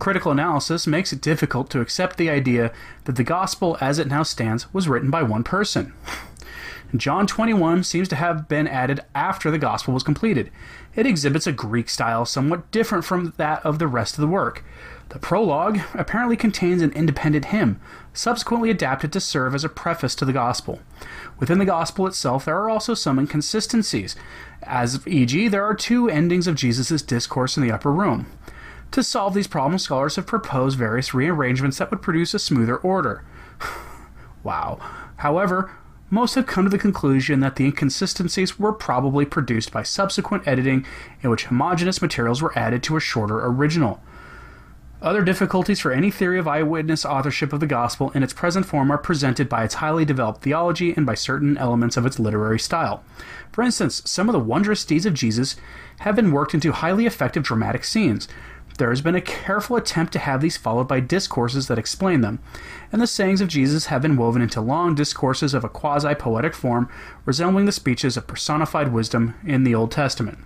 Critical 0.00 0.32
analysis 0.32 0.84
makes 0.84 1.12
it 1.12 1.20
difficult 1.20 1.70
to 1.70 1.80
accept 1.80 2.16
the 2.16 2.28
idea 2.28 2.72
that 3.04 3.14
the 3.14 3.22
gospel 3.22 3.78
as 3.80 4.00
it 4.00 4.08
now 4.08 4.24
stands 4.24 4.74
was 4.74 4.88
written 4.88 5.08
by 5.08 5.22
one 5.22 5.44
person. 5.44 5.94
John 6.96 7.28
21 7.28 7.84
seems 7.84 8.08
to 8.08 8.16
have 8.16 8.48
been 8.48 8.66
added 8.66 9.02
after 9.14 9.48
the 9.48 9.58
gospel 9.58 9.94
was 9.94 10.02
completed. 10.02 10.50
It 10.96 11.06
exhibits 11.06 11.46
a 11.46 11.52
Greek 11.52 11.88
style 11.88 12.24
somewhat 12.24 12.68
different 12.72 13.04
from 13.04 13.32
that 13.36 13.64
of 13.64 13.78
the 13.78 13.86
rest 13.86 14.14
of 14.14 14.20
the 14.20 14.26
work. 14.26 14.64
The 15.10 15.18
prologue 15.18 15.80
apparently 15.94 16.36
contains 16.36 16.82
an 16.82 16.92
independent 16.92 17.46
hymn, 17.46 17.80
subsequently 18.12 18.68
adapted 18.68 19.12
to 19.12 19.20
serve 19.20 19.54
as 19.54 19.64
a 19.64 19.68
preface 19.68 20.14
to 20.16 20.26
the 20.26 20.34
gospel. 20.34 20.80
Within 21.38 21.58
the 21.58 21.64
gospel 21.64 22.06
itself, 22.06 22.44
there 22.44 22.58
are 22.58 22.68
also 22.68 22.92
some 22.92 23.18
inconsistencies, 23.18 24.16
as 24.62 25.06
e.g., 25.06 25.48
there 25.48 25.64
are 25.64 25.74
two 25.74 26.10
endings 26.10 26.46
of 26.46 26.56
Jesus' 26.56 27.00
discourse 27.00 27.56
in 27.56 27.62
the 27.62 27.72
upper 27.72 27.90
room. 27.90 28.26
To 28.90 29.02
solve 29.02 29.34
these 29.34 29.46
problems, 29.46 29.82
scholars 29.82 30.16
have 30.16 30.26
proposed 30.26 30.78
various 30.78 31.14
rearrangements 31.14 31.78
that 31.78 31.90
would 31.90 32.02
produce 32.02 32.34
a 32.34 32.38
smoother 32.38 32.76
order. 32.76 33.24
wow. 34.42 34.78
However, 35.16 35.70
most 36.10 36.34
have 36.34 36.46
come 36.46 36.64
to 36.64 36.70
the 36.70 36.78
conclusion 36.78 37.40
that 37.40 37.56
the 37.56 37.66
inconsistencies 37.66 38.58
were 38.58 38.72
probably 38.72 39.24
produced 39.24 39.72
by 39.72 39.82
subsequent 39.82 40.46
editing 40.46 40.86
in 41.22 41.30
which 41.30 41.46
homogeneous 41.46 42.00
materials 42.00 42.40
were 42.40 42.58
added 42.58 42.82
to 42.84 42.96
a 42.96 43.00
shorter 43.00 43.44
original. 43.44 44.00
Other 45.00 45.22
difficulties 45.22 45.78
for 45.78 45.92
any 45.92 46.10
theory 46.10 46.38
of 46.38 46.48
eyewitness 46.48 47.04
authorship 47.04 47.52
of 47.52 47.60
the 47.60 47.66
gospel 47.66 48.10
in 48.10 48.22
its 48.22 48.32
present 48.32 48.66
form 48.66 48.90
are 48.90 48.98
presented 48.98 49.48
by 49.48 49.62
its 49.62 49.74
highly 49.74 50.04
developed 50.04 50.42
theology 50.42 50.92
and 50.96 51.06
by 51.06 51.14
certain 51.14 51.56
elements 51.56 51.96
of 51.96 52.04
its 52.04 52.18
literary 52.18 52.58
style. 52.58 53.04
For 53.52 53.62
instance, 53.62 54.02
some 54.04 54.28
of 54.28 54.32
the 54.32 54.40
wondrous 54.40 54.84
deeds 54.84 55.06
of 55.06 55.14
Jesus 55.14 55.56
have 56.00 56.16
been 56.16 56.32
worked 56.32 56.52
into 56.52 56.72
highly 56.72 57.06
effective 57.06 57.44
dramatic 57.44 57.84
scenes, 57.84 58.26
there 58.78 58.90
has 58.90 59.00
been 59.00 59.16
a 59.16 59.20
careful 59.20 59.76
attempt 59.76 60.12
to 60.12 60.20
have 60.20 60.40
these 60.40 60.56
followed 60.56 60.86
by 60.86 61.00
discourses 61.00 61.66
that 61.66 61.78
explain 61.78 62.20
them, 62.20 62.38
and 62.92 63.02
the 63.02 63.08
sayings 63.08 63.40
of 63.40 63.48
Jesus 63.48 63.86
have 63.86 64.02
been 64.02 64.16
woven 64.16 64.40
into 64.40 64.60
long 64.60 64.94
discourses 64.94 65.52
of 65.52 65.64
a 65.64 65.68
quasi 65.68 66.14
poetic 66.14 66.54
form 66.54 66.88
resembling 67.24 67.66
the 67.66 67.72
speeches 67.72 68.16
of 68.16 68.28
personified 68.28 68.92
wisdom 68.92 69.34
in 69.44 69.64
the 69.64 69.74
Old 69.74 69.90
Testament. 69.90 70.38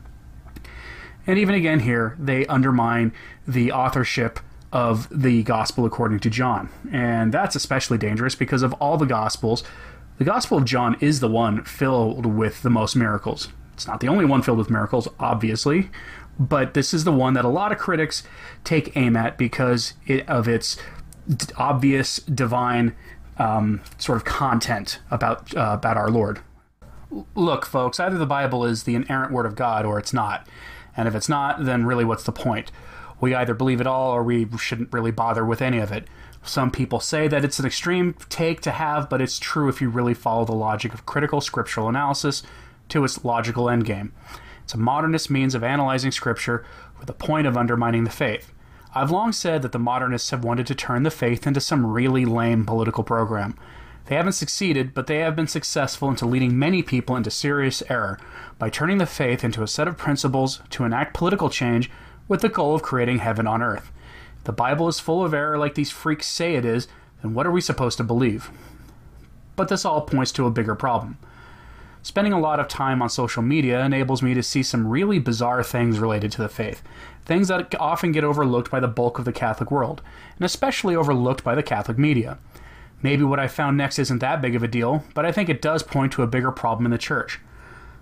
And 1.27 1.39
even 1.39 1.55
again 1.55 1.81
here, 1.81 2.17
they 2.19 2.47
undermine 2.47 3.13
the 3.47 3.73
authorship 3.73 4.41
of 4.73 5.09
the 5.11 5.43
Gospel 5.43 5.85
according 5.85 6.21
to 6.21 6.31
John. 6.31 6.69
And 6.91 7.33
that's 7.33 7.55
especially 7.55 7.99
dangerous 7.99 8.35
because 8.35 8.63
of 8.63 8.73
all 8.75 8.97
the 8.97 9.07
Gospels, 9.07 9.63
the 10.19 10.25
Gospel 10.25 10.59
of 10.59 10.65
John 10.65 10.97
is 11.01 11.21
the 11.21 11.29
one 11.29 11.65
filled 11.65 12.27
with 12.27 12.63
the 12.63 12.71
most 12.71 12.97
miracles. 12.97 13.49
It's 13.75 13.87
not 13.87 14.01
the 14.01 14.09
only 14.09 14.25
one 14.25 14.43
filled 14.43 14.59
with 14.59 14.71
miracles, 14.71 15.09
obviously, 15.19 15.91
but 16.39 16.75
this 16.75 16.95
is 16.95 17.05
the 17.05 17.13
one 17.13 17.35
that 17.35 17.45
a 17.45 17.49
lot 17.49 17.73
of 17.73 17.79
critics 17.79 18.23
take 18.65 18.97
aim 18.97 19.17
at 19.17 19.37
because 19.37 19.95
it, 20.07 20.29
of 20.29 20.49
its 20.49 20.77
obvious 21.57 22.19
divine 22.19 22.95
um, 23.39 23.81
sort 23.99 24.17
of 24.17 24.25
content 24.25 25.01
about 25.11 25.55
uh, 25.57 25.71
about 25.73 25.97
our 25.97 26.11
Lord. 26.11 26.41
Look, 27.35 27.67
folks, 27.67 28.01
either 28.01 28.17
the 28.17 28.27
Bible 28.27 28.65
is 28.65 28.85
the 28.85 28.95
inerrant 28.95 29.33
word 29.33 29.47
of 29.47 29.55
God 29.55 29.85
or 29.85 29.99
it's 29.99 30.13
not. 30.13 30.47
And 30.97 31.09
if 31.09 31.15
it's 31.15 31.29
not, 31.29 31.65
then 31.65 31.87
really 31.87 32.05
what's 32.05 32.25
the 32.25 32.33
point? 32.33 32.71
We 33.21 33.35
either 33.35 33.55
believe 33.55 33.81
it 33.81 33.87
all 33.87 34.11
or 34.11 34.23
we 34.23 34.47
shouldn't 34.59 34.93
really 34.93 35.13
bother 35.13 35.45
with 35.45 35.63
any 35.63 35.79
of 35.79 35.93
it. 35.93 36.09
Some 36.43 36.71
people 36.71 36.99
say 36.99 37.29
that 37.29 37.45
it's 37.45 37.61
an 37.61 37.67
extreme 37.67 38.15
take 38.29 38.61
to 38.63 38.73
have, 38.73 39.09
but 39.09 39.21
it's 39.21 39.39
true 39.39 39.69
if 39.69 39.81
you 39.81 39.89
really 39.89 40.15
follow 40.15 40.45
the 40.45 40.53
logic 40.53 40.93
of 40.93 41.07
critical 41.07 41.41
scriptural 41.41 41.89
analysis 41.89 42.43
to 42.89 43.05
its 43.05 43.25
logical 43.25 43.67
endgame. 43.67 44.11
It's 44.65 44.75
a 44.75 44.79
modernist 44.79 45.31
means 45.31 45.55
of 45.55 45.63
analyzing 45.63 46.11
scripture 46.11 46.65
with 46.99 47.07
the 47.07 47.13
point 47.13 47.47
of 47.47 47.57
undermining 47.57 48.05
the 48.05 48.11
faith. 48.11 48.53
I've 48.95 49.11
long 49.11 49.33
said 49.33 49.63
that 49.63 49.73
the 49.73 49.79
modernists 49.79 50.31
have 50.31 50.45
wanted 50.45 50.67
to 50.67 50.75
turn 50.75 51.05
the 51.05 51.11
faith 51.11 51.47
into 51.47 51.61
some 51.61 51.87
really 51.87 52.25
lame 52.25 52.67
political 52.67 53.05
program. 53.05 53.57
They 54.07 54.17
haven't 54.17 54.33
succeeded, 54.33 54.95
but 54.95 55.07
they 55.07 55.19
have 55.19 55.37
been 55.37 55.47
successful 55.47 56.09
into 56.09 56.27
leading 56.27 56.59
many 56.59 56.83
people 56.83 57.17
into 57.17 57.31
serious 57.31 57.83
error 57.89 58.19
by 58.59 58.69
turning 58.69 58.99
the 58.99 59.07
faith 59.07 59.45
into 59.45 59.63
a 59.63 59.69
set 59.69 59.89
of 59.89 59.97
principles 59.97 60.61
to 60.71 60.85
enact 60.85 61.15
political 61.15 61.49
change 61.49 61.91
with 62.29 62.41
the 62.41 62.49
goal 62.49 62.75
of 62.75 62.83
creating 62.83 63.19
heaven 63.19 63.47
on 63.47 63.63
earth. 63.63 63.93
If 64.39 64.45
the 64.45 64.53
Bible 64.53 64.89
is 64.89 65.01
full 65.01 65.25
of 65.25 65.33
error 65.33 65.57
like 65.57 65.75
these 65.75 65.91
freaks 65.91 66.27
say 66.27 66.57
it 66.57 66.65
is, 66.65 66.89
then 67.23 67.35
what 67.35 67.47
are 67.47 67.53
we 67.53 67.61
supposed 67.61 67.97
to 67.99 68.05
believe? 68.05 68.51
But 69.55 69.69
this 69.69 69.85
all 69.85 70.01
points 70.01 70.33
to 70.33 70.47
a 70.47 70.51
bigger 70.51 70.75
problem. 70.75 71.19
Spending 72.03 72.33
a 72.33 72.41
lot 72.41 72.59
of 72.59 72.67
time 72.67 73.01
on 73.01 73.09
social 73.09 73.43
media 73.43 73.85
enables 73.85 74.23
me 74.23 74.35
to 74.35 74.43
see 74.43 74.65
some 74.65 74.89
really 74.89 75.21
bizarre 75.21 75.63
things 75.63 76.01
related 76.01 76.33
to 76.33 76.43
the 76.43 76.49
faith, 76.49 76.83
things 77.25 77.47
that 77.47 77.73
often 77.79 78.11
get 78.11 78.25
overlooked 78.25 78.73
by 78.73 78.81
the 78.81 78.89
bulk 78.89 79.21
of 79.21 79.25
the 79.25 79.33
Catholic 79.33 79.71
world, 79.71 80.03
and 80.37 80.45
especially 80.45 80.97
overlooked 80.97 81.45
by 81.45 81.55
the 81.55 81.63
Catholic 81.63 81.97
media. 81.97 82.39
Maybe 83.03 83.25
what 83.25 83.41
I 83.41 83.49
found 83.49 83.77
next 83.77 83.99
isn't 83.99 84.21
that 84.21 84.41
big 84.41 84.55
of 84.55 84.63
a 84.63 84.69
deal, 84.69 85.05
but 85.15 85.27
I 85.27 85.33
think 85.33 85.49
it 85.49 85.61
does 85.61 85.83
point 85.83 86.13
to 86.13 86.23
a 86.23 86.27
bigger 86.29 86.53
problem 86.53 86.87
in 86.87 86.93
the 86.93 86.99
church. 86.99 87.41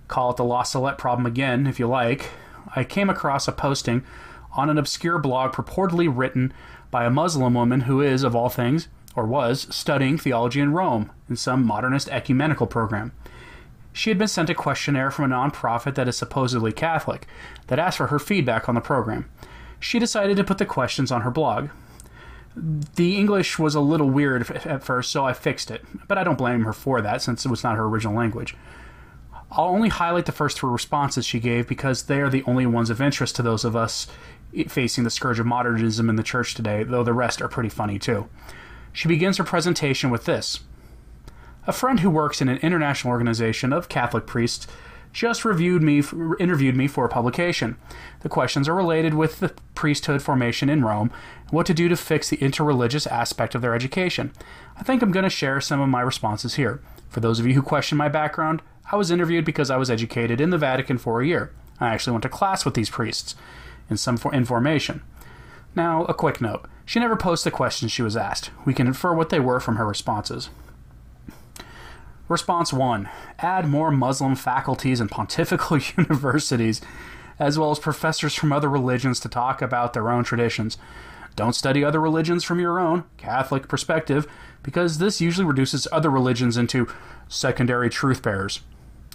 Call 0.09 0.31
it 0.31 0.37
the 0.37 0.45
La 0.45 0.63
Salette 0.63 0.99
problem 0.99 1.25
again, 1.25 1.67
if 1.67 1.79
you 1.79 1.87
like. 1.87 2.31
I 2.77 2.85
came 2.85 3.09
across 3.09 3.49
a 3.49 3.53
posting 3.53 4.05
on 4.53 4.69
an 4.69 4.79
obscure 4.79 5.19
blog 5.19 5.53
purportedly 5.53 6.11
written 6.13 6.53
by 6.91 7.05
a 7.05 7.11
Muslim 7.11 7.55
woman 7.55 7.83
who 7.83 8.01
is, 8.01 8.23
of 8.23 8.37
all 8.37 8.49
things, 8.49 8.89
or 9.17 9.25
was, 9.25 9.67
studying 9.75 10.19
theology 10.19 10.61
in 10.61 10.73
Rome 10.73 11.11
in 11.29 11.37
some 11.37 11.65
modernist 11.65 12.09
ecumenical 12.09 12.67
program. 12.67 13.13
She 13.93 14.11
had 14.11 14.19
been 14.19 14.29
sent 14.29 14.51
a 14.51 14.55
questionnaire 14.55 15.11
from 15.11 15.33
a 15.33 15.35
nonprofit 15.35 15.95
that 15.95 16.09
is 16.09 16.17
supposedly 16.17 16.73
Catholic 16.73 17.27
that 17.69 17.79
asked 17.79 17.97
for 17.97 18.09
her 18.09 18.19
feedback 18.19 18.69
on 18.69 18.75
the 18.75 18.81
program. 18.81 19.29
She 19.81 19.99
decided 19.99 20.37
to 20.37 20.45
put 20.45 20.59
the 20.59 20.67
questions 20.67 21.11
on 21.11 21.23
her 21.23 21.31
blog. 21.31 21.71
The 22.57 23.17
English 23.17 23.59
was 23.59 23.75
a 23.75 23.81
little 23.81 24.11
weird 24.11 24.51
at 24.51 24.83
first, 24.83 25.13
so 25.13 25.25
I 25.25 25.33
fixed 25.33 25.71
it, 25.71 25.85
but 26.09 26.19
I 26.19 26.25
don't 26.25 26.39
blame 26.39 26.63
her 26.63 26.73
for 26.73 27.01
that 27.01 27.23
since 27.23 27.45
it 27.45 27.49
was 27.49 27.63
not 27.63 27.77
her 27.77 27.85
original 27.85 28.15
language. 28.15 28.57
I'll 29.53 29.67
only 29.67 29.89
highlight 29.89 30.27
the 30.27 30.33
first 30.33 30.59
three 30.59 30.71
responses 30.71 31.25
she 31.25 31.41
gave 31.41 31.67
because 31.67 32.05
they 32.05 32.21
are 32.21 32.31
the 32.31 32.45
only 32.45 32.67
ones 32.67 32.91
of 32.91 33.01
interest 33.01 33.37
to 33.37 33.43
those 33.43 33.65
of 33.65 33.77
us 33.77 34.07
facing 34.69 35.05
the 35.05 35.11
scourge 35.11 35.39
of 35.39 35.47
modernism 35.47 36.09
in 36.09 36.17
the 36.17 36.23
church 36.23 36.55
today, 36.55 36.83
though 36.83 37.05
the 37.05 37.13
rest 37.13 37.41
are 37.41 37.49
pretty 37.49 37.69
funny 37.69 37.99
too. 37.99 38.29
She 38.93 39.09
begins 39.09 39.37
her 39.39 39.45
presentation 39.45 40.11
with 40.11 40.25
this 40.25 40.61
a 41.67 41.73
friend 41.73 42.01
who 42.01 42.11
works 42.11 42.41
in 42.41 42.49
an 42.49 42.59
international 42.59 43.13
organization 43.13 43.73
of 43.73 43.89
Catholic 43.89 44.27
priests 44.27 44.67
just 45.13 45.45
reviewed 45.45 45.83
me, 45.83 46.03
interviewed 46.39 46.77
me 46.77 46.87
for 46.87 47.09
publication. 47.09 47.77
The 48.21 48.29
questions 48.29 48.69
are 48.69 48.75
related 48.75 49.15
with 49.15 49.41
the 49.41 49.55
priesthood 49.75 50.23
formation 50.23 50.69
in 50.69 50.85
Rome 50.85 51.11
what 51.51 51.67
to 51.67 51.75
do 51.75 51.89
to 51.89 51.97
fix 51.97 52.29
the 52.29 52.37
interreligious 52.37 53.07
aspect 53.09 53.55
of 53.55 53.63
their 53.63 53.75
education. 53.75 54.33
I 54.77 54.83
think 54.83 55.03
I'm 55.03 55.11
going 55.11 55.25
to 55.25 55.31
share 55.31 55.61
some 55.61 55.81
of 55.81 55.89
my 55.89 56.01
responses 56.01 56.55
here. 56.55 56.81
For 57.09 57.21
those 57.21 57.41
of 57.41 57.47
you 57.47 57.55
who 57.55 57.63
question 57.63 57.99
my 57.99 58.09
background, 58.09 58.63
I 58.93 58.97
was 58.97 59.11
interviewed 59.11 59.45
because 59.45 59.71
I 59.71 59.77
was 59.77 59.91
educated 59.91 60.41
in 60.41 60.51
the 60.51 60.59
Vatican 60.59 60.99
for 60.99 61.21
a 61.21 61.27
year. 61.27 61.53
I 61.81 61.89
actually 61.89 62.13
went 62.13 62.23
to 62.23 62.29
class 62.29 62.65
with 62.65 62.75
these 62.75 62.91
priests 62.91 63.35
in 63.89 63.97
some 63.97 64.17
for- 64.17 64.33
information. 64.33 65.03
Now, 65.75 66.05
a 66.05 66.15
quick 66.15 66.41
note. 66.41 66.67
She 66.85 66.99
never 66.99 67.17
posed 67.17 67.45
the 67.45 67.51
questions 67.51 67.93
she 67.93 68.03
was 68.03 68.17
asked. 68.17 68.51
We 68.65 68.75
can 68.75 68.87
infer 68.87 69.15
what 69.15 69.31
they 69.31 69.41
were 69.41 69.61
from 69.61 69.77
her 69.77 69.87
responses. 69.87 70.51
Response 72.31 72.73
1 72.73 73.09
Add 73.41 73.67
more 73.67 73.91
Muslim 73.91 74.37
faculties 74.37 75.01
and 75.01 75.11
pontifical 75.11 75.81
universities, 75.97 76.81
as 77.41 77.59
well 77.59 77.73
as 77.73 77.81
professors 77.81 78.37
from 78.37 78.53
other 78.53 78.69
religions 78.69 79.19
to 79.21 79.29
talk 79.29 79.61
about 79.61 79.95
their 79.95 80.09
own 80.09 80.23
traditions. 80.23 80.79
Don't 81.35 81.57
study 81.57 81.83
other 81.83 82.01
religions 82.01 82.45
from 82.45 82.61
your 82.61 82.79
own 82.79 83.03
Catholic 83.17 83.67
perspective, 83.67 84.29
because 84.63 84.99
this 84.99 85.21
usually 85.21 85.45
reduces 85.45 85.89
other 85.91 86.09
religions 86.09 86.57
into 86.57 86.87
secondary 87.27 87.91
truth 87.91 88.23
bearers. 88.23 88.61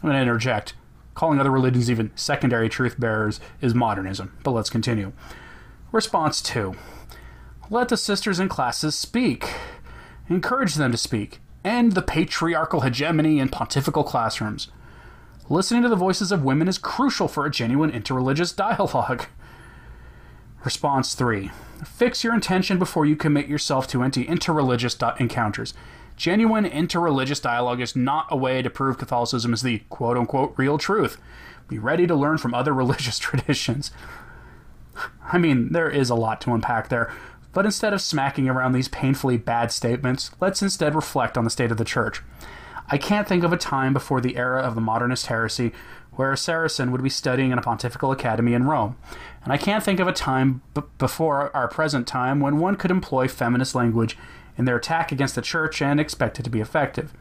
I'm 0.04 0.10
going 0.10 0.16
to 0.16 0.22
interject. 0.22 0.74
Calling 1.14 1.40
other 1.40 1.52
religions 1.52 1.90
even 1.90 2.12
secondary 2.16 2.68
truth 2.68 3.00
bearers 3.00 3.40
is 3.62 3.74
modernism, 3.74 4.38
but 4.44 4.52
let's 4.52 4.70
continue. 4.70 5.14
Response 5.94 6.42
2 6.42 6.76
Let 7.70 7.88
the 7.88 7.96
sisters 7.96 8.42
in 8.42 8.50
classes 8.50 8.94
speak. 8.94 9.54
Encourage 10.28 10.76
them 10.76 10.92
to 10.92 10.98
speak 10.98 11.40
and 11.66 11.94
the 11.94 12.02
patriarchal 12.04 12.82
hegemony 12.82 13.40
in 13.40 13.50
pontifical 13.50 14.04
classrooms. 14.04 14.68
Listening 15.50 15.82
to 15.82 15.90
the 15.90 15.96
voices 15.96 16.32
of 16.32 16.44
women 16.44 16.68
is 16.68 16.78
crucial 16.78 17.28
for 17.28 17.44
a 17.44 17.52
genuine 17.52 17.92
interreligious 17.92 18.56
dialogue. 18.56 19.26
Response 20.64 21.16
3. 21.16 21.50
Fix 21.84 22.24
your 22.24 22.36
intention 22.36 22.78
before 22.78 23.06
you 23.06 23.16
commit 23.16 23.48
yourself 23.48 23.88
to 23.88 24.04
anti 24.04 24.26
interreligious 24.26 25.20
encounters. 25.20 25.74
Genuine 26.16 26.66
interreligious 26.66 27.42
dialogue 27.42 27.82
is 27.82 27.96
not 27.96 28.28
a 28.30 28.38
way 28.38 28.62
to 28.62 28.70
prove 28.70 29.00
Catholicism 29.00 29.52
is 29.52 29.64
the 29.64 29.80
quote 29.90 30.18
unquote 30.18 30.54
real 30.58 30.78
truth. 30.78 31.18
Be 31.68 31.80
ready 31.80 32.06
to 32.06 32.16
learn 32.16 32.38
from 32.38 32.54
other 32.54 32.74
religious 32.76 33.18
traditions. 33.18 33.90
I 35.32 35.40
mean, 35.40 35.72
there 35.72 35.90
is 35.90 36.12
a 36.12 36.16
lot 36.16 36.42
to 36.42 36.54
unpack 36.54 36.90
there, 36.90 37.12
but 37.56 37.66
instead 37.66 37.94
of 37.94 38.02
smacking 38.02 38.50
around 38.50 38.74
these 38.74 38.90
painfully 38.90 39.38
bad 39.38 39.72
statements, 39.72 40.30
let's 40.42 40.62
instead 40.62 40.94
reflect 40.94 41.38
on 41.38 41.46
the 41.46 41.50
state 41.50 41.72
of 41.72 41.78
the 41.78 41.86
church. 41.86 42.22
I 42.90 42.98
can't 42.98 43.26
think 43.26 43.46
of 43.46 43.54
a 43.54 43.58
time 43.58 43.94
before 43.94 44.20
the 44.20 44.36
era 44.36 44.62
of 44.62 44.76
the 44.76 44.82
modernist 44.82 45.28
heresy 45.28 45.72
where 46.12 46.34
a 46.34 46.38
Saracen 46.38 46.92
would 46.92 47.02
be 47.02 47.10
studying 47.10 47.52
in 47.52 47.58
a 47.58 47.62
pontifical 47.62 48.12
academy 48.12 48.54
in 48.54 48.66
Rome. 48.66 48.98
And 49.42 49.54
I 49.54 49.58
can't 49.58 49.82
think 49.82 50.02
of 50.02 50.08
a 50.08 50.12
time 50.12 50.64
b- 50.74 50.82
before 50.98 51.56
our 51.56 51.70
present 51.70 52.08
time 52.08 52.42
when 52.42 52.60
one 52.60 52.76
could 52.76 52.92
employ 52.92 53.30
feminist 53.30 53.74
language 53.74 54.18
in 54.58 54.66
their 54.66 54.76
attack 54.76 55.14
against 55.14 55.36
the 55.36 55.42
church 55.42 55.82
and 55.82 55.98
expect 55.98 56.38
it 56.38 56.44
to 56.44 56.50
be 56.50 56.60
effective. 56.60 57.14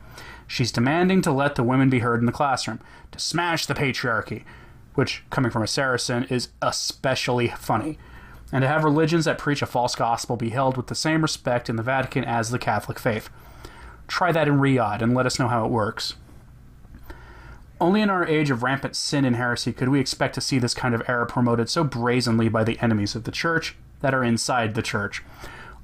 She's 0.48 0.72
demanding 0.72 1.22
to 1.22 1.32
let 1.32 1.54
the 1.54 1.62
women 1.62 1.90
be 1.90 2.00
heard 2.00 2.18
in 2.18 2.26
the 2.26 2.32
classroom, 2.32 2.80
to 3.12 3.20
smash 3.20 3.66
the 3.66 3.74
patriarchy, 3.74 4.42
which, 4.96 5.22
coming 5.30 5.52
from 5.52 5.62
a 5.62 5.68
Saracen, 5.68 6.24
is 6.24 6.48
especially 6.60 7.48
funny 7.48 7.98
and 8.52 8.62
to 8.62 8.68
have 8.68 8.84
religions 8.84 9.24
that 9.24 9.38
preach 9.38 9.62
a 9.62 9.66
false 9.66 9.94
gospel 9.94 10.36
be 10.36 10.50
held 10.50 10.76
with 10.76 10.86
the 10.86 10.94
same 10.94 11.22
respect 11.22 11.68
in 11.68 11.76
the 11.76 11.82
Vatican 11.82 12.24
as 12.24 12.50
the 12.50 12.58
Catholic 12.58 12.98
faith. 12.98 13.28
Try 14.06 14.32
that 14.32 14.48
in 14.48 14.58
Riyadh 14.58 15.02
and 15.02 15.14
let 15.14 15.26
us 15.26 15.38
know 15.38 15.48
how 15.48 15.64
it 15.64 15.70
works. 15.70 16.14
Only 17.80 18.02
in 18.02 18.10
our 18.10 18.26
age 18.26 18.50
of 18.50 18.62
rampant 18.62 18.96
sin 18.96 19.24
and 19.24 19.36
heresy 19.36 19.72
could 19.72 19.88
we 19.88 20.00
expect 20.00 20.34
to 20.36 20.40
see 20.40 20.58
this 20.58 20.74
kind 20.74 20.94
of 20.94 21.02
error 21.08 21.26
promoted 21.26 21.68
so 21.68 21.82
brazenly 21.84 22.48
by 22.48 22.64
the 22.64 22.78
enemies 22.80 23.14
of 23.14 23.24
the 23.24 23.32
church 23.32 23.74
that 24.00 24.14
are 24.14 24.22
inside 24.22 24.74
the 24.74 24.82
church. 24.82 25.22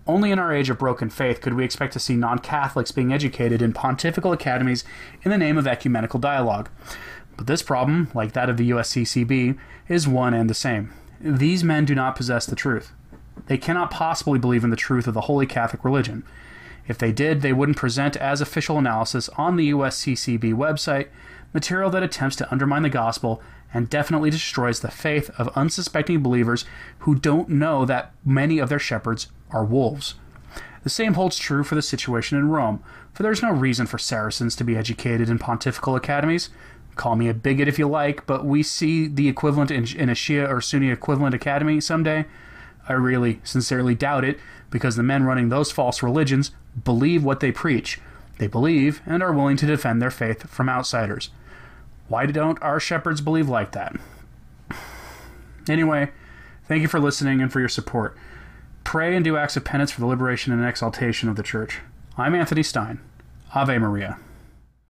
Only 0.06 0.30
in 0.30 0.38
our 0.38 0.52
age 0.52 0.70
of 0.70 0.78
broken 0.78 1.10
faith 1.10 1.40
could 1.40 1.54
we 1.54 1.64
expect 1.64 1.92
to 1.94 1.98
see 1.98 2.16
non 2.16 2.38
Catholics 2.38 2.92
being 2.92 3.12
educated 3.12 3.60
in 3.60 3.72
pontifical 3.72 4.32
academies 4.32 4.84
in 5.22 5.30
the 5.30 5.38
name 5.38 5.58
of 5.58 5.66
ecumenical 5.66 6.20
dialogue. 6.20 6.68
But 7.36 7.46
this 7.46 7.62
problem, 7.62 8.10
like 8.14 8.32
that 8.32 8.48
of 8.48 8.56
the 8.56 8.70
USCCB, 8.70 9.58
is 9.88 10.08
one 10.08 10.34
and 10.34 10.48
the 10.48 10.54
same. 10.54 10.92
These 11.20 11.62
men 11.62 11.84
do 11.84 11.94
not 11.94 12.16
possess 12.16 12.46
the 12.46 12.56
truth. 12.56 12.92
They 13.46 13.58
cannot 13.58 13.90
possibly 13.90 14.38
believe 14.38 14.64
in 14.64 14.70
the 14.70 14.76
truth 14.76 15.06
of 15.06 15.14
the 15.14 15.22
Holy 15.22 15.46
Catholic 15.46 15.84
religion. 15.84 16.24
If 16.88 16.98
they 16.98 17.12
did, 17.12 17.42
they 17.42 17.52
wouldn't 17.52 17.76
present 17.76 18.16
as 18.16 18.40
official 18.40 18.78
analysis 18.78 19.28
on 19.36 19.56
the 19.56 19.70
USCCB 19.70 20.54
website 20.54 21.08
material 21.52 21.90
that 21.90 22.02
attempts 22.02 22.36
to 22.36 22.50
undermine 22.50 22.82
the 22.82 22.88
gospel 22.88 23.42
and 23.72 23.90
definitely 23.90 24.30
destroys 24.30 24.80
the 24.80 24.90
faith 24.90 25.30
of 25.38 25.48
unsuspecting 25.56 26.22
believers 26.22 26.64
who 27.00 27.14
don't 27.14 27.48
know 27.48 27.84
that 27.84 28.12
many 28.24 28.58
of 28.58 28.68
their 28.68 28.78
shepherds 28.78 29.28
are 29.50 29.64
wolves. 29.64 30.14
The 30.82 30.90
same 30.90 31.14
holds 31.14 31.38
true 31.38 31.62
for 31.62 31.74
the 31.74 31.82
situation 31.82 32.38
in 32.38 32.48
Rome, 32.48 32.82
for 33.12 33.22
there's 33.22 33.42
no 33.42 33.52
reason 33.52 33.86
for 33.86 33.98
Saracens 33.98 34.56
to 34.56 34.64
be 34.64 34.76
educated 34.76 35.28
in 35.28 35.38
pontifical 35.38 35.94
academies. 35.94 36.48
Call 36.96 37.16
me 37.16 37.28
a 37.28 37.34
bigot 37.34 37.68
if 37.68 37.78
you 37.78 37.88
like, 37.88 38.26
but 38.26 38.44
we 38.44 38.62
see 38.62 39.06
the 39.06 39.28
equivalent 39.28 39.70
in, 39.70 39.86
in 39.96 40.08
a 40.08 40.14
Shia 40.14 40.48
or 40.48 40.60
Sunni 40.60 40.90
equivalent 40.90 41.34
academy 41.34 41.80
someday. 41.80 42.26
I 42.88 42.92
really 42.94 43.40
sincerely 43.44 43.94
doubt 43.94 44.24
it 44.24 44.38
because 44.70 44.96
the 44.96 45.02
men 45.02 45.24
running 45.24 45.48
those 45.48 45.70
false 45.70 46.02
religions 46.02 46.50
believe 46.84 47.24
what 47.24 47.40
they 47.40 47.52
preach. 47.52 48.00
They 48.38 48.46
believe 48.46 49.02
and 49.06 49.22
are 49.22 49.32
willing 49.32 49.56
to 49.58 49.66
defend 49.66 50.00
their 50.00 50.10
faith 50.10 50.48
from 50.48 50.68
outsiders. 50.68 51.30
Why 52.08 52.26
don't 52.26 52.60
our 52.62 52.80
shepherds 52.80 53.20
believe 53.20 53.48
like 53.48 53.72
that? 53.72 53.96
Anyway, 55.68 56.10
thank 56.66 56.82
you 56.82 56.88
for 56.88 56.98
listening 56.98 57.40
and 57.40 57.52
for 57.52 57.60
your 57.60 57.68
support. 57.68 58.16
Pray 58.82 59.14
and 59.14 59.24
do 59.24 59.36
acts 59.36 59.56
of 59.56 59.64
penance 59.64 59.92
for 59.92 60.00
the 60.00 60.06
liberation 60.06 60.52
and 60.52 60.64
exaltation 60.64 61.28
of 61.28 61.36
the 61.36 61.42
church. 61.42 61.80
I'm 62.16 62.34
Anthony 62.34 62.62
Stine. 62.62 62.98
Ave 63.54 63.78
Maria. 63.78 64.18